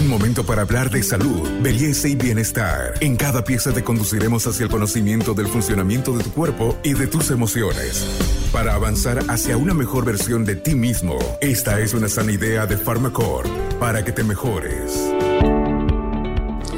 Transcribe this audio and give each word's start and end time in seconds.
Un 0.00 0.08
momento 0.08 0.44
para 0.46 0.62
hablar 0.62 0.88
de 0.88 1.02
salud, 1.02 1.46
belleza 1.60 2.08
y 2.08 2.14
bienestar. 2.14 2.94
En 3.02 3.16
cada 3.16 3.44
pieza 3.44 3.70
te 3.70 3.84
conduciremos 3.84 4.46
hacia 4.46 4.64
el 4.64 4.70
conocimiento 4.70 5.34
del 5.34 5.46
funcionamiento 5.46 6.16
de 6.16 6.24
tu 6.24 6.32
cuerpo 6.32 6.74
y 6.82 6.94
de 6.94 7.06
tus 7.06 7.30
emociones. 7.30 8.06
Para 8.50 8.74
avanzar 8.74 9.18
hacia 9.28 9.58
una 9.58 9.74
mejor 9.74 10.06
versión 10.06 10.46
de 10.46 10.56
ti 10.56 10.74
mismo, 10.74 11.18
esta 11.42 11.80
es 11.80 11.92
una 11.92 12.08
sana 12.08 12.32
idea 12.32 12.64
de 12.64 12.78
Pharmacore 12.78 13.50
para 13.78 14.02
que 14.02 14.12
te 14.12 14.24
mejores. 14.24 15.12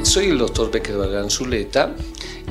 Soy 0.01 0.25
el 0.25 0.37
doctor 0.37 0.69
Becker 0.69 0.97
Bargan 0.97 1.29
Zuleta, 1.29 1.95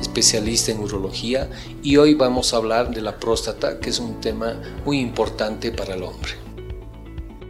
especialista 0.01 0.71
en 0.71 0.79
urología, 0.79 1.51
y 1.83 1.97
hoy 1.97 2.15
vamos 2.15 2.51
a 2.51 2.57
hablar 2.57 2.89
de 2.89 3.01
la 3.01 3.19
próstata, 3.19 3.79
que 3.79 3.91
es 3.91 3.99
un 3.99 4.19
tema 4.19 4.59
muy 4.85 4.99
importante 4.99 5.71
para 5.71 5.93
el 5.93 6.01
hombre. 6.01 6.42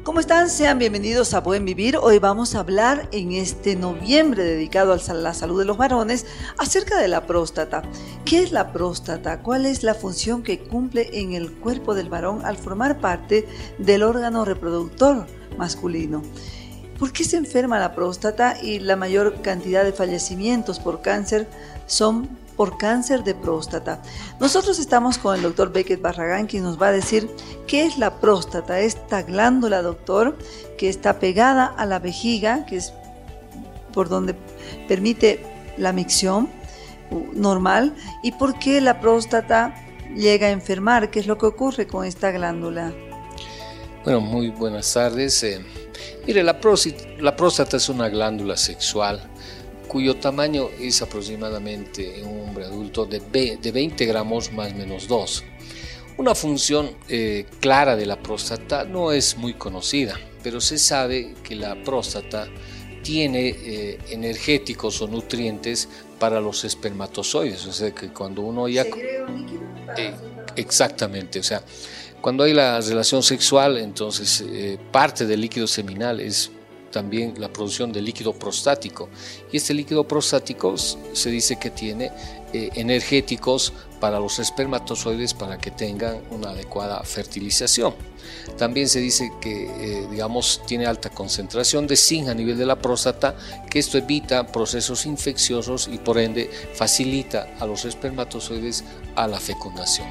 ¿Cómo 0.04 0.20
están? 0.20 0.50
Sean 0.50 0.80
bienvenidos 0.80 1.34
a 1.34 1.40
Buen 1.40 1.64
Vivir. 1.64 1.96
Hoy 1.96 2.20
vamos 2.20 2.56
a 2.56 2.60
hablar 2.60 3.08
en 3.14 3.32
este 3.32 3.78
noviembre 3.78 4.44
dedicado 4.44 4.92
a 4.92 5.14
la 5.14 5.34
salud 5.34 5.58
de 5.58 5.64
los 5.64 5.78
varones 5.78 6.26
acerca 6.58 7.00
de 7.00 7.08
la 7.08 7.26
próstata. 7.26 7.84
¿Qué 8.26 8.44
es 8.44 8.52
la 8.52 8.74
próstata? 8.74 9.42
¿Cuál 9.42 9.66
es 9.66 9.82
la 9.82 9.94
función 9.94 10.44
que 10.44 10.60
cumple 10.60 11.10
en 11.14 11.32
el 11.32 11.54
cuerpo 11.54 11.96
del 11.96 12.10
varón 12.10 12.46
al 12.46 12.58
formar 12.58 13.00
parte 13.00 13.48
del 13.78 14.04
órgano 14.04 14.44
reproductor 14.44 15.26
masculino? 15.58 16.22
¿Por 17.00 17.14
qué 17.14 17.24
se 17.24 17.38
enferma 17.38 17.80
la 17.80 17.96
próstata 17.96 18.62
y 18.62 18.80
la 18.80 18.98
mayor 18.98 19.42
cantidad 19.42 19.86
de 19.86 19.94
fallecimientos 19.94 20.82
por 20.82 21.02
cáncer 21.02 21.48
son 21.88 22.28
por 22.56 22.78
cáncer 22.78 23.24
de 23.24 23.36
próstata. 23.36 24.02
Nosotros 24.40 24.80
estamos 24.80 25.18
con 25.18 25.36
el 25.36 25.42
doctor 25.42 25.72
Beckett 25.72 26.02
Barragán, 26.02 26.48
quien 26.48 26.64
nos 26.64 26.82
va 26.82 26.88
a 26.88 26.92
decir 26.92 27.30
qué 27.68 27.86
es 27.86 27.98
la 27.98 28.20
próstata, 28.20 28.80
esta 28.80 29.24
glándula, 29.24 29.82
doctor, 29.82 30.38
que 30.78 30.90
está 30.90 31.20
pegada 31.20 31.66
a 31.66 31.86
la 31.86 32.00
vejiga, 32.00 32.66
que 32.66 32.78
es 32.78 32.94
por 33.94 34.10
donde 34.10 34.36
permite 34.88 35.46
la 35.78 35.94
micción 35.94 36.50
normal, 37.34 37.94
y 38.24 38.32
por 38.32 38.58
qué 38.58 38.82
la 38.82 39.00
próstata 39.00 39.76
llega 40.16 40.48
a 40.48 40.52
enfermar, 40.52 41.12
qué 41.12 41.20
es 41.20 41.28
lo 41.28 41.38
que 41.38 41.46
ocurre 41.46 41.88
con 41.88 42.06
esta 42.06 42.32
glándula. 42.32 42.94
Bueno, 44.04 44.20
muy 44.20 44.50
buenas 44.50 44.92
tardes. 44.94 45.44
Eh, 45.44 45.64
mire, 46.28 46.44
la 46.44 46.60
próstata 46.60 47.78
es 47.78 47.90
una 47.90 48.10
glándula 48.10 48.58
sexual 48.58 49.22
cuyo 49.88 50.16
tamaño 50.16 50.70
es 50.80 51.02
aproximadamente 51.02 52.20
en 52.20 52.28
un 52.28 52.50
hombre 52.50 52.66
adulto 52.66 53.06
de, 53.06 53.20
20 53.72 54.06
gramos 54.06 54.52
más 54.52 54.74
menos 54.74 55.08
2. 55.08 55.44
Una 56.18 56.36
función 56.36 56.92
eh, 57.10 57.46
clara 57.60 57.96
de 57.96 58.06
la 58.06 58.22
próstata 58.22 58.86
no 58.86 59.12
es 59.12 59.38
muy 59.38 59.54
conocida, 59.54 60.20
pero 60.44 60.62
se 60.62 60.78
sabe 60.78 61.34
que 61.44 61.56
la 61.56 61.82
próstata 61.84 62.48
tiene 63.02 63.50
eh, 63.50 64.00
energéticos 64.10 65.02
o 65.02 65.08
nutrientes 65.08 65.90
para 66.20 66.40
los 66.40 66.64
espermatozoides, 66.64 67.66
o 67.66 67.74
sea 67.74 67.92
que 67.92 68.10
cuando 68.10 68.44
uno 68.44 68.68
ya... 68.68 68.84
Eh, 69.98 70.14
exactamente, 70.56 71.40
o 71.40 71.44
sea, 71.44 71.64
cuando 72.22 72.44
hay 72.44 72.54
la 72.54 72.80
relación 72.80 73.22
sexual, 73.22 73.78
entonces 73.78 74.46
parte 74.92 75.26
del 75.26 75.42
líquido 75.42 75.68
seminal 75.68 76.22
es 76.22 76.52
también 76.94 77.34
la 77.38 77.52
producción 77.52 77.92
de 77.92 78.02
líquido 78.02 78.32
prostático. 78.32 79.10
Y 79.52 79.58
este 79.58 79.74
líquido 79.74 80.08
prostático 80.08 80.78
se 80.78 81.30
dice 81.30 81.58
que 81.58 81.72
tiene 81.72 82.12
eh, 82.54 82.70
energéticos 82.76 83.74
para 84.00 84.20
los 84.20 84.40
espermatozoides 84.40 85.34
para 85.34 85.58
que 85.58 85.72
tengan 85.72 86.22
una 86.30 86.52
adecuada 86.52 87.04
fertilización. 87.04 87.94
También 88.58 88.88
se 88.88 89.00
dice 89.00 89.32
que, 89.42 89.66
eh, 89.66 90.08
digamos, 90.12 90.62
tiene 90.66 90.86
alta 90.86 91.10
concentración 91.10 91.88
de 91.88 91.96
zinc 91.96 92.28
a 92.30 92.34
nivel 92.34 92.58
de 92.58 92.66
la 92.66 92.78
próstata, 92.78 93.36
que 93.70 93.80
esto 93.80 93.98
evita 93.98 94.48
procesos 94.48 95.06
infecciosos 95.06 95.90
y 95.92 95.98
por 95.98 96.18
ende 96.18 96.50
facilita 96.74 97.56
a 97.60 97.66
los 97.66 97.86
espermatozoides 97.86 98.84
a 99.16 99.28
la 99.28 99.40
fecundación. 99.40 100.08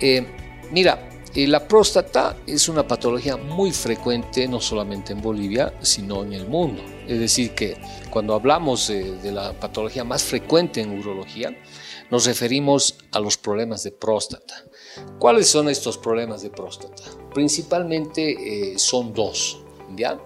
Eh, 0.00 0.26
mira, 0.70 1.08
la 1.46 1.68
próstata 1.68 2.36
es 2.46 2.68
una 2.68 2.86
patología 2.86 3.36
muy 3.36 3.70
frecuente 3.70 4.48
no 4.48 4.60
solamente 4.60 5.12
en 5.12 5.22
Bolivia, 5.22 5.72
sino 5.80 6.22
en 6.22 6.32
el 6.32 6.48
mundo. 6.48 6.82
Es 7.06 7.18
decir, 7.20 7.54
que 7.54 7.80
cuando 8.10 8.34
hablamos 8.34 8.88
de, 8.88 9.32
la 9.32 9.52
patología 9.52 10.04
más 10.04 10.22
frecuente 10.22 10.80
en 10.80 10.98
urología, 10.98 11.56
nos 12.10 12.26
referimos 12.26 12.96
a 13.12 13.20
los 13.20 13.36
problemas 13.36 13.82
de 13.82 13.92
próstata. 13.92 14.64
¿Cuáles 15.18 15.48
son 15.48 15.68
estos 15.68 15.98
problemas 15.98 16.42
de 16.42 16.50
próstata? 16.50 17.02
Principalmente 17.32 18.72
eh, 18.72 18.78
son 18.78 19.12
dos. 19.12 19.60
¿ya? 19.94 20.18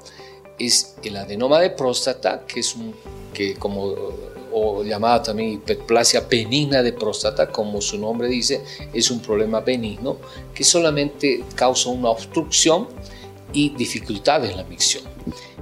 Es 0.58 0.96
el 1.02 1.16
adenoma 1.16 1.60
de 1.60 1.70
próstata, 1.70 2.46
que 2.46 2.60
es 2.60 2.74
un 2.74 2.94
que 3.32 3.54
como 3.54 3.94
o 4.52 4.82
llamada 4.84 5.22
también 5.22 5.52
hiperplasia 5.52 6.20
benigna 6.28 6.82
de 6.82 6.92
próstata, 6.92 7.48
como 7.48 7.80
su 7.80 7.98
nombre 7.98 8.28
dice, 8.28 8.62
es 8.92 9.10
un 9.10 9.20
problema 9.20 9.60
benigno 9.60 10.18
que 10.54 10.64
solamente 10.64 11.44
causa 11.54 11.88
una 11.88 12.10
obstrucción 12.10 12.88
y 13.52 13.70
dificultades 13.70 14.50
en 14.50 14.56
la 14.58 14.64
micción. 14.64 15.04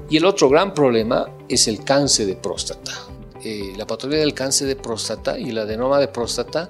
Y 0.09 0.17
el 0.17 0.25
otro 0.25 0.49
gran 0.49 0.75
problema 0.75 1.29
es 1.49 1.69
el 1.69 1.85
cáncer 1.85 2.27
de 2.27 2.37
próstata. 2.37 2.93
Eh, 3.43 3.73
la 3.77 3.87
patología 3.87 4.21
del 4.21 4.35
cáncer 4.35 4.69
de 4.69 4.77
próstata 4.77 5.39
y 5.39 5.51
el 5.51 5.59
adenoma 5.59 5.99
de 5.99 6.09
próstata 6.09 6.69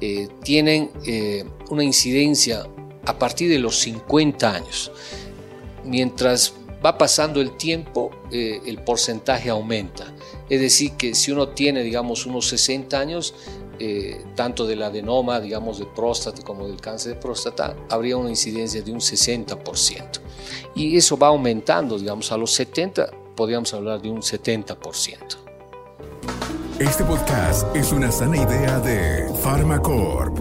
eh, 0.00 0.28
tienen 0.42 0.90
eh, 1.06 1.44
una 1.70 1.84
incidencia 1.84 2.66
a 3.06 3.18
partir 3.18 3.48
de 3.48 3.58
los 3.58 3.78
50 3.78 4.54
años. 4.54 4.90
Mientras 5.84 6.54
va 6.84 6.98
pasando 6.98 7.40
el 7.40 7.56
tiempo, 7.56 8.10
el 8.30 8.78
porcentaje 8.82 9.48
aumenta. 9.48 10.12
Es 10.48 10.60
decir, 10.60 10.92
que 10.92 11.14
si 11.14 11.32
uno 11.32 11.48
tiene, 11.48 11.82
digamos, 11.82 12.26
unos 12.26 12.48
60 12.48 12.98
años, 12.98 13.34
eh, 13.78 14.24
tanto 14.34 14.66
del 14.66 14.82
adenoma, 14.82 15.40
digamos, 15.40 15.78
de 15.78 15.86
próstata 15.86 16.42
como 16.42 16.66
del 16.66 16.80
cáncer 16.80 17.14
de 17.14 17.20
próstata, 17.20 17.76
habría 17.88 18.16
una 18.16 18.30
incidencia 18.30 18.82
de 18.82 18.92
un 18.92 19.00
60%. 19.00 20.20
Y 20.74 20.96
eso 20.96 21.16
va 21.16 21.28
aumentando, 21.28 21.98
digamos, 21.98 22.30
a 22.30 22.36
los 22.36 22.52
70 22.52 23.24
podríamos 23.34 23.72
hablar 23.74 24.00
de 24.00 24.10
un 24.10 24.20
70%. 24.20 25.36
Este 26.78 27.04
podcast 27.04 27.74
es 27.74 27.92
una 27.92 28.10
sana 28.10 28.36
idea 28.36 28.80
de 28.80 29.28
Pharmacorp. 29.42 30.36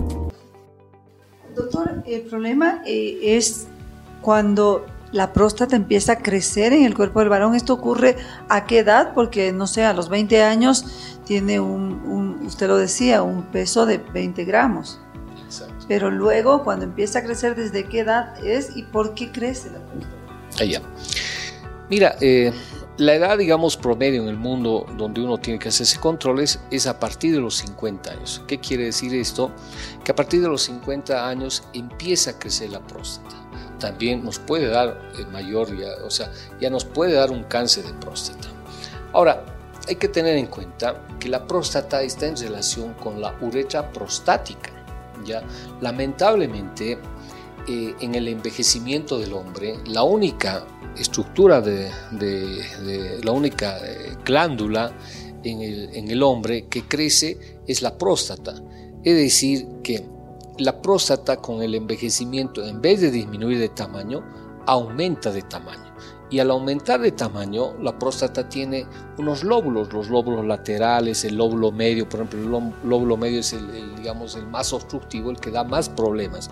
Doctor, 1.55 2.03
el 2.05 2.21
problema 2.21 2.81
eh, 2.85 3.19
es 3.37 3.67
cuando 4.21 4.85
la 5.13 5.31
próstata 5.31 5.75
empieza 5.75 6.13
a 6.13 6.17
crecer 6.17 6.73
en 6.73 6.83
el 6.83 6.95
cuerpo 6.95 7.19
del 7.19 7.29
varón. 7.29 7.55
¿Esto 7.55 7.73
ocurre 7.73 8.17
a 8.49 8.65
qué 8.65 8.79
edad? 8.79 9.13
Porque, 9.13 9.53
no 9.53 9.67
sé, 9.67 9.85
a 9.85 9.93
los 9.93 10.09
20 10.09 10.41
años 10.41 11.17
tiene 11.23 11.59
un, 11.59 12.41
usted 12.45 12.67
lo 12.67 12.77
decía, 12.77 13.21
un 13.21 13.43
peso 13.43 13.85
de 13.85 13.99
20 13.99 14.43
gramos. 14.43 14.99
Exacto. 15.45 15.85
Pero 15.87 16.09
luego, 16.09 16.63
cuando 16.63 16.85
empieza 16.85 17.19
a 17.19 17.23
crecer, 17.23 17.55
¿desde 17.55 17.85
qué 17.85 17.99
edad 17.99 18.43
es 18.43 18.75
y 18.75 18.83
por 18.83 19.13
qué 19.13 19.31
crece 19.31 19.69
la 19.69 19.79
próstata? 19.79 20.63
Allá. 20.63 20.81
Mira, 21.91 22.15
eh, 22.19 22.51
la 22.97 23.13
edad, 23.13 23.37
digamos, 23.37 23.77
promedio 23.77 24.23
en 24.23 24.29
el 24.29 24.37
mundo 24.37 24.87
donde 24.97 25.21
uno 25.21 25.37
tiene 25.37 25.59
que 25.59 25.69
hacerse 25.69 25.99
controles 25.99 26.59
es 26.71 26.87
a 26.87 26.99
partir 26.99 27.35
de 27.35 27.41
los 27.41 27.57
50 27.57 28.11
años. 28.11 28.41
¿Qué 28.47 28.59
quiere 28.59 28.85
decir 28.85 29.13
esto? 29.13 29.51
Que 30.03 30.11
a 30.11 30.15
partir 30.15 30.41
de 30.41 30.47
los 30.47 30.63
50 30.63 31.27
años 31.27 31.63
empieza 31.73 32.31
a 32.31 32.39
crecer 32.39 32.71
la 32.71 32.79
próstata 32.79 33.43
también 33.83 34.23
nos 34.23 34.39
puede 34.39 34.67
dar 34.67 34.97
eh, 35.19 35.25
mayor, 35.25 35.67
o 36.05 36.09
sea, 36.09 36.31
ya 36.61 36.69
nos 36.69 36.85
puede 36.85 37.15
dar 37.15 37.31
un 37.31 37.43
cáncer 37.43 37.83
de 37.83 37.93
próstata. 37.95 38.47
Ahora, 39.11 39.43
hay 39.89 39.97
que 39.97 40.07
tener 40.07 40.37
en 40.37 40.47
cuenta 40.47 41.05
que 41.19 41.27
la 41.27 41.45
próstata 41.45 42.01
está 42.01 42.27
en 42.27 42.37
relación 42.37 42.93
con 42.93 43.19
la 43.19 43.35
uretra 43.41 43.91
prostática. 43.91 44.71
¿ya? 45.25 45.43
Lamentablemente, 45.81 46.97
eh, 47.67 47.93
en 47.99 48.15
el 48.15 48.29
envejecimiento 48.29 49.19
del 49.19 49.33
hombre, 49.33 49.77
la 49.85 50.03
única 50.03 50.65
estructura 50.97 51.59
de, 51.59 51.91
la 53.21 53.31
única 53.33 53.79
eh, 53.85 54.15
glándula 54.23 54.93
en 55.43 55.61
el, 55.61 55.93
en 55.93 56.09
el 56.09 56.23
hombre 56.23 56.67
que 56.69 56.83
crece 56.87 57.57
es 57.67 57.81
la 57.81 57.97
próstata. 57.97 58.53
Es 59.03 59.17
decir, 59.17 59.67
que 59.83 60.12
la 60.57 60.81
próstata 60.81 61.37
con 61.37 61.61
el 61.61 61.75
envejecimiento, 61.75 62.63
en 62.63 62.81
vez 62.81 63.01
de 63.01 63.11
disminuir 63.11 63.59
de 63.59 63.69
tamaño, 63.69 64.23
aumenta 64.65 65.31
de 65.31 65.41
tamaño 65.41 65.93
y 66.33 66.39
al 66.39 66.49
aumentar 66.49 66.99
de 66.99 67.11
tamaño 67.11 67.75
la 67.79 67.99
próstata 67.99 68.49
tiene 68.49 68.87
unos 69.19 69.43
lóbulos, 69.43 69.93
los 69.93 70.09
lóbulos 70.09 70.43
laterales, 70.43 71.23
el 71.25 71.35
lóbulo 71.35 71.71
medio, 71.71 72.09
por 72.09 72.21
ejemplo 72.21 72.39
el 72.39 72.89
lóbulo 72.89 73.17
medio 73.17 73.41
es 73.41 73.53
el, 73.53 73.95
digamos, 73.95 74.35
el 74.35 74.47
más 74.47 74.73
obstructivo, 74.73 75.29
el 75.29 75.39
que 75.39 75.51
da 75.51 75.63
más 75.63 75.89
problemas. 75.89 76.49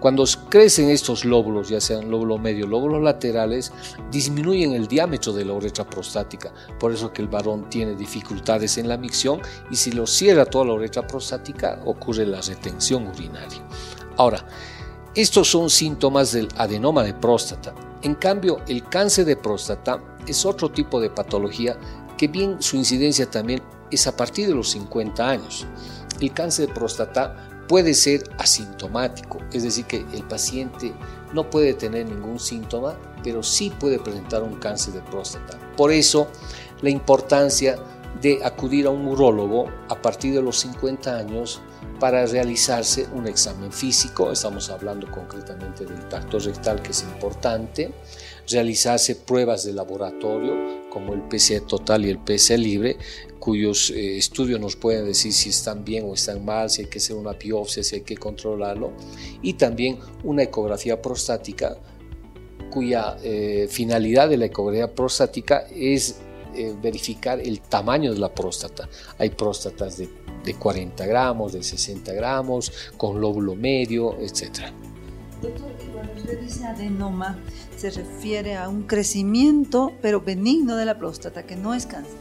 Cuando 0.00 0.24
crecen 0.48 0.90
estos 0.90 1.24
lóbulos, 1.24 1.68
ya 1.68 1.80
sean 1.80 2.10
lóbulo 2.10 2.36
medio, 2.36 2.66
lóbulos 2.66 3.00
laterales, 3.00 3.72
disminuyen 4.10 4.72
el 4.72 4.88
diámetro 4.88 5.32
de 5.32 5.44
la 5.44 5.52
uretra 5.52 5.88
prostática, 5.88 6.52
por 6.80 6.92
eso 6.92 7.12
que 7.12 7.22
el 7.22 7.28
varón 7.28 7.70
tiene 7.70 7.94
dificultades 7.94 8.76
en 8.76 8.88
la 8.88 8.96
micción 8.96 9.40
y 9.70 9.76
si 9.76 9.92
lo 9.92 10.08
cierra 10.08 10.46
toda 10.46 10.64
la 10.64 10.72
uretra 10.72 11.06
prostática 11.06 11.80
ocurre 11.84 12.26
la 12.26 12.40
retención 12.40 13.06
urinaria. 13.06 13.62
Ahora, 14.16 14.44
estos 15.14 15.50
son 15.50 15.68
síntomas 15.68 16.32
del 16.32 16.48
adenoma 16.56 17.02
de 17.02 17.12
próstata 17.12 17.74
En 18.02 18.14
cambio, 18.14 18.60
el 18.66 18.82
cáncer 18.88 19.26
de 19.26 19.36
próstata 19.36 20.02
es 20.26 20.46
otro 20.46 20.70
tipo 20.70 21.00
de 21.00 21.10
patología 21.10 21.76
que 22.16 22.28
bien 22.28 22.62
su 22.62 22.76
incidencia 22.76 23.30
también 23.30 23.62
es 23.90 24.06
a 24.06 24.16
partir 24.16 24.48
de 24.48 24.54
los 24.54 24.70
50 24.70 25.28
años. 25.28 25.66
El 26.20 26.32
cáncer 26.32 26.68
de 26.68 26.74
próstata 26.74 27.64
puede 27.68 27.94
ser 27.94 28.24
asintomático, 28.38 29.38
es 29.52 29.62
decir, 29.62 29.84
que 29.84 30.04
el 30.12 30.22
paciente 30.24 30.94
no 31.32 31.48
puede 31.50 31.74
tener 31.74 32.06
ningún 32.06 32.38
síntoma, 32.38 32.96
pero 33.22 33.42
sí 33.42 33.70
puede 33.78 33.98
presentar 33.98 34.42
un 34.42 34.56
cáncer 34.56 34.94
de 34.94 35.00
próstata. 35.00 35.58
Por 35.76 35.92
eso, 35.92 36.28
la 36.80 36.90
importancia 36.90 37.76
de 38.20 38.40
acudir 38.44 38.86
a 38.86 38.90
un 38.90 39.06
urólogo 39.06 39.66
a 39.88 40.00
partir 40.00 40.34
de 40.34 40.42
los 40.42 40.58
50 40.60 41.16
años 41.16 41.60
para 41.98 42.26
realizarse 42.26 43.06
un 43.14 43.28
examen 43.28 43.72
físico, 43.72 44.32
estamos 44.32 44.70
hablando 44.70 45.08
concretamente 45.10 45.84
del 45.84 46.08
tacto 46.08 46.38
rectal 46.40 46.82
que 46.82 46.90
es 46.90 47.02
importante, 47.04 47.92
realizarse 48.50 49.14
pruebas 49.14 49.64
de 49.64 49.72
laboratorio 49.72 50.90
como 50.90 51.14
el 51.14 51.22
PCR 51.22 51.64
total 51.66 52.04
y 52.04 52.10
el 52.10 52.18
PCR 52.18 52.58
libre, 52.58 52.96
cuyos 53.38 53.90
eh, 53.90 54.18
estudios 54.18 54.60
nos 54.60 54.76
pueden 54.76 55.06
decir 55.06 55.32
si 55.32 55.50
están 55.50 55.84
bien 55.84 56.04
o 56.06 56.14
están 56.14 56.44
mal, 56.44 56.70
si 56.70 56.82
hay 56.82 56.88
que 56.88 56.98
hacer 56.98 57.16
una 57.16 57.32
biopsia, 57.32 57.82
si 57.82 57.96
hay 57.96 58.02
que 58.02 58.16
controlarlo, 58.16 58.92
y 59.40 59.54
también 59.54 59.98
una 60.24 60.42
ecografía 60.42 61.00
prostática 61.00 61.76
cuya 62.70 63.16
eh, 63.22 63.68
finalidad 63.70 64.28
de 64.28 64.38
la 64.38 64.46
ecografía 64.46 64.92
prostática 64.92 65.66
es 65.72 66.16
eh, 66.54 66.74
verificar 66.80 67.40
el 67.40 67.60
tamaño 67.60 68.12
de 68.12 68.18
la 68.18 68.34
próstata. 68.34 68.88
Hay 69.18 69.30
próstatas 69.30 69.98
de, 69.98 70.08
40 70.58 71.06
gramos, 71.06 71.52
de 71.52 71.62
60 71.62 72.12
gramos, 72.12 72.72
con 72.96 73.20
lóbulo 73.20 73.54
medio, 73.54 74.18
etc. 74.20 74.70
Doctor, 75.40 75.72
cuando 75.92 76.12
usted 76.14 76.40
dice 76.40 76.64
adenoma, 76.64 77.38
se 77.76 77.90
refiere 77.90 78.56
a 78.56 78.68
un 78.68 78.82
crecimiento, 78.82 79.92
pero 80.00 80.20
benigno 80.20 80.76
de 80.76 80.84
la 80.84 80.98
próstata, 80.98 81.44
que 81.44 81.56
no 81.56 81.74
es 81.74 81.86
cáncer. 81.86 82.18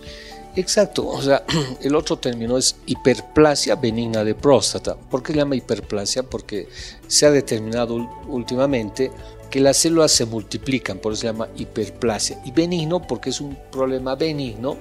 Exacto, 0.56 1.08
o 1.08 1.22
sea, 1.22 1.44
el 1.82 1.96
otro 1.96 2.18
término 2.18 2.58
es 2.58 2.76
hiperplasia 2.86 3.76
benigna 3.76 4.24
de 4.24 4.36
próstata. 4.36 4.96
¿Por 4.96 5.24
qué 5.24 5.32
se 5.32 5.40
llama 5.40 5.56
hiperplasia? 5.56 6.24
Porque 6.24 6.68
se 7.08 7.26
ha 7.26 7.32
determinado 7.32 8.10
últimamente 8.28 9.12
que 9.52 9.60
las 9.60 9.78
células 9.78 10.12
se 10.12 10.26
multiplican, 10.26 10.98
por 10.98 11.14
eso 11.14 11.22
se 11.22 11.28
llama 11.28 11.50
hiperplasia. 11.56 12.42
Y 12.46 12.52
benigno 12.52 13.06
porque 13.06 13.30
es 13.30 13.42
un 13.42 13.58
problema 13.72 14.16
benigno, 14.16 14.78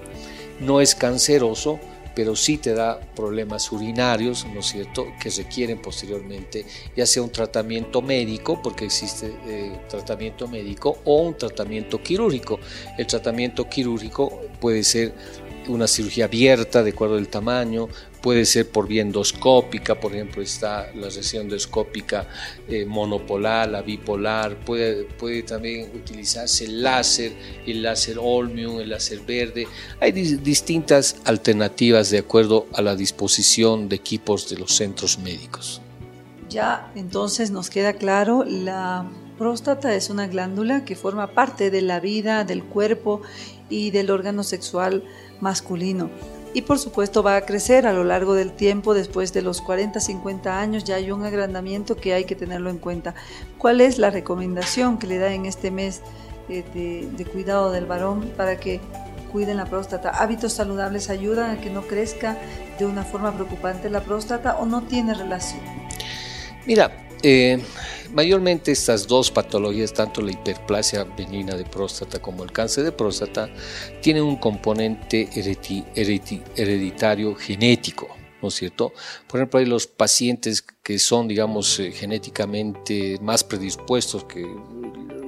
no 0.61 0.81
es 0.81 0.94
canceroso, 0.94 1.81
pero 2.14 2.37
sí 2.37 2.58
te 2.58 2.75
da 2.75 3.00
problemas 3.14 3.70
urinarios, 3.72 4.46
¿no 4.52 4.61
es 4.61 4.67
cierto?, 4.67 5.06
que 5.20 5.31
requieren 5.31 5.81
posteriormente 5.81 6.64
ya 6.96 7.06
sea 7.06 7.22
un 7.22 7.31
tratamiento 7.31 8.02
médico, 8.02 8.61
porque 8.62 8.84
existe 8.84 9.32
eh, 9.46 9.81
tratamiento 9.88 10.46
médico, 10.49 10.99
o 11.05 11.22
un 11.22 11.37
tratamiento 11.37 12.02
quirúrgico. 12.02 12.58
El 12.96 13.06
tratamiento 13.06 13.69
quirúrgico 13.69 14.40
puede 14.61 14.82
ser 14.84 15.14
una 15.69 15.87
cirugía 15.87 16.25
abierta 16.25 16.82
de 16.82 16.90
acuerdo 16.90 17.17
al 17.17 17.28
tamaño, 17.28 17.88
puede 18.20 18.44
ser 18.44 18.69
por 18.69 18.87
vía 18.87 19.02
endoscópica, 19.02 19.99
por 19.99 20.12
ejemplo 20.12 20.43
está 20.43 20.90
la 20.94 21.06
recesión 21.06 21.44
endoscópica 21.44 22.28
eh, 22.69 22.84
monopolar, 22.84 23.69
la 23.69 23.82
bipolar, 23.82 24.56
puede, 24.64 25.05
puede 25.05 25.43
también 25.43 25.90
utilizarse 25.94 26.64
el 26.64 26.82
láser, 26.82 27.32
el 27.67 27.82
láser 27.82 28.19
Olmium, 28.20 28.81
el 28.81 28.90
láser 28.90 29.20
verde. 29.20 29.67
Hay 30.00 30.12
distintas 30.12 31.17
alternativas 31.25 32.11
de 32.11 32.19
acuerdo 32.19 32.67
a 32.75 32.82
la 32.82 32.96
disposición 32.96 33.88
de 33.88 33.96
equipos 33.96 34.49
de 34.49 34.58
los 34.58 34.76
centros 34.76 35.19
médicos. 35.19 35.81
Ya 36.49 36.90
entonces 36.96 37.50
nos 37.50 37.70
queda 37.70 37.93
claro, 37.93 38.44
la 38.44 39.08
próstata 39.38 39.94
es 39.94 40.11
una 40.11 40.26
glándula 40.26 40.84
que 40.84 40.96
forma 40.96 41.28
parte 41.28 41.70
de 41.70 41.81
la 41.81 42.00
vida, 42.00 42.44
del 42.44 42.64
cuerpo 42.64 43.22
y 43.70 43.90
del 43.90 44.11
órgano 44.11 44.43
sexual 44.43 45.05
masculino. 45.40 46.11
Y 46.52 46.62
por 46.62 46.79
supuesto 46.79 47.23
va 47.23 47.37
a 47.37 47.43
crecer 47.43 47.87
a 47.87 47.93
lo 47.93 48.02
largo 48.02 48.35
del 48.35 48.52
tiempo, 48.52 48.93
después 48.93 49.32
de 49.32 49.43
los 49.43 49.61
40, 49.61 50.00
50 50.00 50.61
años 50.61 50.85
ya 50.85 50.97
hay 50.97 51.12
un 51.12 51.25
agrandamiento 51.25 51.97
que 51.97 52.12
hay 52.12 52.25
que 52.25 52.35
tenerlo 52.35 52.70
en 52.70 52.79
cuenta. 52.79 53.14
¿Cuál 53.56 53.81
es 53.81 53.99
la 53.99 54.11
recomendación 54.11 54.99
que 54.99 55.06
le 55.06 55.19
da 55.19 55.32
en 55.32 55.47
este 55.47 55.70
mes 55.70 56.00
eh, 56.49 56.64
de, 56.75 57.08
de 57.17 57.25
cuidado 57.25 57.70
del 57.70 57.87
varón 57.87 58.32
para 58.37 58.58
que 58.58 58.81
cuiden 59.31 59.58
la 59.58 59.67
próstata? 59.67 60.11
¿Hábitos 60.11 60.52
saludables 60.52 61.08
ayudan 61.08 61.50
a 61.50 61.61
que 61.61 61.70
no 61.70 61.82
crezca 61.82 62.37
de 62.79 62.85
una 62.87 63.05
forma 63.05 63.32
preocupante 63.32 63.88
la 63.88 64.00
próstata 64.00 64.56
o 64.56 64.67
no 64.67 64.82
tiene 64.82 65.14
relación? 65.14 65.61
Mira, 66.67 66.91
eh, 67.22 67.62
mayormente 68.12 68.72
estas 68.72 69.06
dos 69.06 69.31
patologías, 69.31 69.93
tanto 69.93 70.22
la 70.22 70.32
hiperplasia 70.32 71.05
benigna 71.05 71.55
de 71.55 71.64
próstata 71.64 72.20
como 72.20 72.44
el 72.44 72.52
cáncer 72.52 72.84
de 72.84 72.93
próstata, 72.93 73.50
tienen 74.00 74.22
un 74.22 74.37
componente 74.37 75.28
hereditario 75.34 77.34
genético. 77.34 78.08
¿no 78.43 78.49
es 78.49 78.55
cierto? 78.55 78.93
Por 79.26 79.40
ejemplo, 79.40 79.61
hay 79.61 79.67
los 79.67 79.87
pacientes 79.87 80.64
que 80.82 80.99
son, 80.99 81.28
digamos, 81.28 81.78
eh, 81.78 81.93
genéticamente 81.93 83.19
más 83.20 83.44
predispuestos, 83.44 84.25
que 84.25 84.46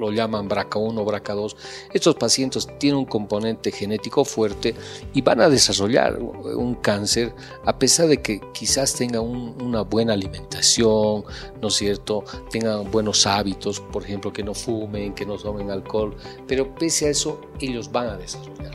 lo 0.02 0.12
llaman 0.12 0.48
BRCA1 0.48 0.98
o 0.98 1.06
BRCA2, 1.06 1.56
estos 1.92 2.14
pacientes 2.16 2.68
tienen 2.78 2.98
un 2.98 3.04
componente 3.06 3.70
genético 3.70 4.24
fuerte 4.24 4.74
y 5.14 5.22
van 5.22 5.40
a 5.40 5.48
desarrollar 5.48 6.18
un 6.18 6.74
cáncer 6.74 7.34
a 7.64 7.78
pesar 7.78 8.08
de 8.08 8.20
que 8.20 8.40
quizás 8.52 8.94
tengan 8.94 9.22
una 9.22 9.82
buena 9.82 10.12
alimentación, 10.12 11.24
¿no 11.60 11.68
es 11.68 11.74
cierto? 11.74 12.24
Tengan 12.50 12.90
buenos 12.90 13.26
hábitos, 13.26 13.80
por 13.80 14.02
ejemplo, 14.04 14.32
que 14.32 14.42
no 14.42 14.54
fumen, 14.54 15.14
que 15.14 15.24
no 15.24 15.36
tomen 15.36 15.70
alcohol, 15.70 16.14
pero 16.46 16.74
pese 16.74 17.06
a 17.06 17.10
eso 17.10 17.40
ellos 17.60 17.90
van 17.90 18.08
a 18.08 18.16
desarrollar. 18.16 18.72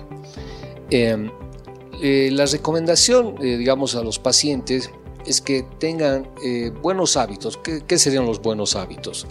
Em, 0.90 1.30
eh, 2.02 2.30
la 2.32 2.46
recomendación, 2.46 3.36
eh, 3.42 3.58
digamos, 3.58 3.96
a 3.96 4.04
los 4.04 4.20
pacientes 4.20 4.92
es 5.28 5.42
que 5.42 5.66
tengan 5.78 6.28
eh, 6.44 6.72
buenos 6.82 7.18
hábitos. 7.18 7.58
¿Qué, 7.58 7.98
serían 7.98 8.26
los 8.26 8.42
buenos 8.42 8.76
hábitos? 8.76 9.28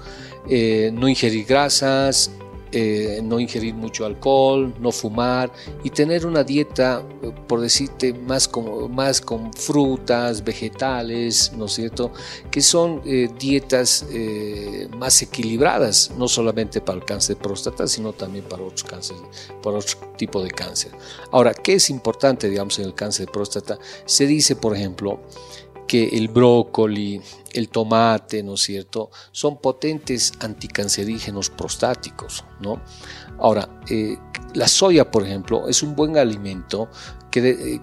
Eh, 0.49 0.91
no 0.93 1.09
ingerir 1.09 1.47
grasas, 1.47 2.31
eh, 2.73 3.21
no 3.23 3.41
ingerir 3.41 3.75
mucho 3.75 4.05
alcohol, 4.05 4.75
no 4.79 4.93
fumar 4.93 5.51
y 5.83 5.91
tener 5.91 6.27
una 6.27 6.45
dieta, 6.45 7.03
por 7.49 7.61
decirte, 7.61 8.13
más 8.13 8.47
con, 8.47 8.95
más 8.95 9.21
con 9.21 9.53
frutas, 9.55 10.45
vegetales, 10.45 11.53
¿no 11.57 11.65
es 11.65 11.73
cierto? 11.73 12.13
Que 12.51 12.61
son 12.61 13.01
dietas 13.39 14.05
más 14.99 15.23
equilibradas, 15.23 16.11
no 16.19 16.29
solamente 16.29 16.81
para 16.81 16.99
el 16.99 17.05
cáncer 17.05 17.37
de 17.37 17.43
próstata, 17.43 17.87
sino 17.87 18.13
también 18.13 18.45
para 18.45 18.63
otros 18.63 18.85
cánceres, 18.85 19.23
para 19.63 19.79
otro 19.79 19.99
tipo 20.19 20.43
de 20.43 20.51
cáncer. 20.51 20.93
Ahora, 21.31 21.55
¿qué 21.55 21.75
es 21.75 21.89
importante, 21.89 22.51
digamos, 22.51 22.79
en 22.81 22.87
el 22.87 22.95
cáncer 22.95 23.27
de 23.27 23.33
próstata? 23.33 23.79
Se 24.05 24.27
dice, 24.27 24.57
por 24.57 24.77
ejemplo, 24.77 25.21
que 25.87 26.09
el 26.09 26.29
brócoli, 26.29 27.21
el 27.53 27.69
tomate, 27.69 28.43
¿no 28.43 28.55
es 28.55 28.61
cierto?, 28.63 29.11
son 29.33 29.59
potentes 29.59 30.33
anticancerígenos 30.41 31.51
prostáticos, 31.51 32.45
¿no? 32.61 32.83
Ahora, 33.39 33.81
eh, 33.89 34.19
la 34.55 34.69
soya, 34.69 35.11
por 35.11 35.25
ejemplo, 35.25 35.69
es 35.69 35.83
un 35.83 35.95
buen 35.95 36.17
alimento 36.17 36.89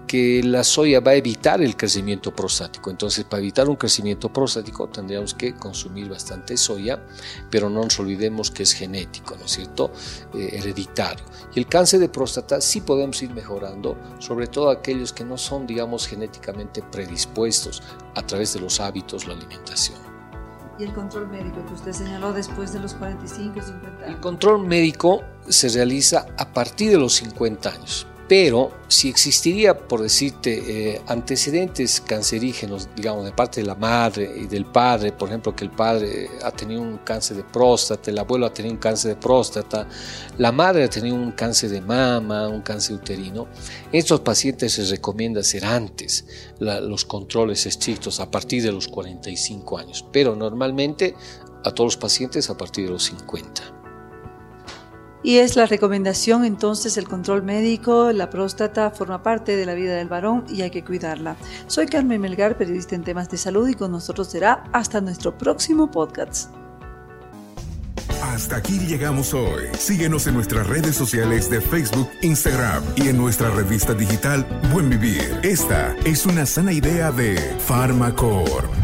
que, 0.06 0.42
la 0.44 0.64
soya 0.64 1.00
va 1.00 1.12
a 1.12 1.14
evitar 1.14 1.62
el 1.62 1.76
crecimiento 1.76 2.34
prostático. 2.34 2.90
Entonces, 2.90 3.24
para 3.24 3.40
evitar 3.40 3.68
un 3.68 3.76
crecimiento 3.76 4.32
prostático 4.32 4.88
tendríamos 4.88 5.34
que 5.34 5.54
consumir 5.54 6.08
bastante 6.08 6.56
soya, 6.56 7.00
pero 7.50 7.70
no 7.70 7.82
nos 7.82 7.98
olvidemos 8.00 8.50
que 8.50 8.64
es 8.64 8.72
genético, 8.72 9.36
¿no 9.36 9.44
es 9.44 9.52
cierto? 9.52 9.92
Eh, 10.34 10.50
hereditario. 10.52 11.24
Y 11.54 11.60
el 11.60 11.66
cáncer 11.66 12.00
de 12.00 12.08
próstata 12.08 12.60
sí 12.60 12.80
podemos 12.80 13.22
ir 13.22 13.30
mejorando, 13.30 13.96
sobre 14.18 14.46
todo 14.46 14.70
aquellos 14.70 15.12
que 15.12 15.24
no 15.24 15.36
son, 15.38 15.66
digamos, 15.66 16.06
genéticamente 16.06 16.82
predispuestos 16.82 17.82
a 18.14 18.22
través 18.22 18.54
de 18.54 18.60
los 18.60 18.80
hábitos, 18.80 19.26
la 19.26 19.34
alimentación. 19.34 19.98
¿Y 20.78 20.84
el 20.84 20.92
control 20.92 21.28
médico 21.28 21.64
que 21.66 21.74
usted 21.74 21.92
señaló 21.92 22.32
después 22.32 22.72
de 22.72 22.80
los 22.80 22.94
45, 22.94 23.62
50 23.62 23.88
años? 23.88 24.08
El 24.08 24.20
control 24.20 24.66
médico 24.66 25.22
se 25.48 25.68
realiza 25.68 26.26
a 26.36 26.52
partir 26.52 26.90
de 26.90 26.98
los 26.98 27.14
50 27.14 27.68
años 27.68 28.08
pero 28.26 28.70
si 28.88 29.10
existiría, 29.10 29.76
por 29.76 30.00
decirte, 30.00 30.94
eh, 30.94 31.02
antecedentes 31.06 32.00
cancerígenos, 32.00 32.88
digamos, 32.96 33.24
de 33.24 33.32
parte 33.32 33.60
de 33.60 33.66
la 33.66 33.74
madre 33.74 34.32
y 34.36 34.46
del 34.46 34.64
padre, 34.64 35.12
por 35.12 35.28
ejemplo, 35.28 35.54
que 35.54 35.64
el 35.64 35.70
padre 35.70 36.30
ha 36.42 36.50
tenido 36.50 36.80
un 36.80 36.98
cáncer 36.98 37.36
de 37.36 37.44
próstata, 37.44 38.10
el 38.10 38.18
abuelo 38.18 38.46
ha 38.46 38.54
tenido 38.54 38.74
un 38.74 38.80
cáncer 38.80 39.14
de 39.14 39.20
próstata, 39.20 39.86
la 40.38 40.52
madre 40.52 40.84
ha 40.84 40.90
tenido 40.90 41.16
un 41.16 41.32
cáncer 41.32 41.70
de 41.70 41.82
mama, 41.82 42.48
un 42.48 42.62
cáncer 42.62 42.96
uterino, 42.96 43.46
estos 43.92 44.20
pacientes 44.20 44.72
se 44.72 44.84
recomienda 44.86 45.40
hacer 45.40 45.64
antes 45.64 46.24
los 46.60 47.04
controles 47.04 47.66
estrictos 47.66 48.20
a 48.20 48.30
partir 48.30 48.62
de 48.62 48.72
los 48.72 48.88
45 48.88 49.76
años, 49.76 50.04
pero 50.12 50.34
normalmente 50.34 51.14
a 51.64 51.70
todos 51.72 51.94
los 51.94 51.96
pacientes 51.96 52.48
a 52.48 52.56
partir 52.56 52.86
de 52.86 52.92
los 52.92 53.04
50. 53.04 53.73
Y 55.24 55.38
es 55.38 55.56
la 55.56 55.64
recomendación 55.64 56.44
entonces 56.44 56.98
el 56.98 57.08
control 57.08 57.42
médico, 57.42 58.12
la 58.12 58.28
próstata 58.28 58.90
forma 58.90 59.22
parte 59.22 59.56
de 59.56 59.64
la 59.64 59.72
vida 59.72 59.96
del 59.96 60.06
varón 60.06 60.44
y 60.50 60.60
hay 60.60 60.70
que 60.70 60.84
cuidarla. 60.84 61.36
Soy 61.66 61.86
Carmen 61.86 62.20
Melgar, 62.20 62.58
periodista 62.58 62.94
en 62.94 63.04
temas 63.04 63.30
de 63.30 63.38
salud 63.38 63.66
y 63.66 63.74
con 63.74 63.90
nosotros 63.90 64.28
será 64.28 64.64
hasta 64.72 65.00
nuestro 65.00 65.36
próximo 65.38 65.90
podcast. 65.90 66.50
Hasta 68.22 68.56
aquí 68.56 68.78
llegamos 68.80 69.32
hoy. 69.32 69.64
Síguenos 69.78 70.26
en 70.26 70.34
nuestras 70.34 70.66
redes 70.66 70.94
sociales 70.94 71.48
de 71.48 71.62
Facebook, 71.62 72.08
Instagram 72.20 72.82
y 72.96 73.08
en 73.08 73.16
nuestra 73.16 73.48
revista 73.48 73.94
digital 73.94 74.44
Buen 74.72 74.90
Vivir. 74.90 75.40
Esta 75.42 75.96
es 76.04 76.26
una 76.26 76.44
sana 76.44 76.72
idea 76.72 77.10
de 77.12 77.38
Farmacor. 77.60 78.83